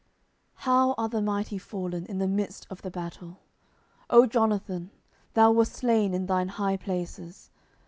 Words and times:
10:001:025 0.57 0.61
How 0.63 0.93
are 0.97 1.09
the 1.09 1.21
mighty 1.21 1.57
fallen 1.59 2.07
in 2.07 2.17
the 2.17 2.27
midst 2.27 2.65
of 2.71 2.81
the 2.81 2.89
battle! 2.89 3.37
O 4.09 4.25
Jonathan, 4.25 4.89
thou 5.35 5.51
wast 5.51 5.73
slain 5.75 6.15
in 6.15 6.25
thine 6.25 6.47
high 6.47 6.75
places. 6.77 7.51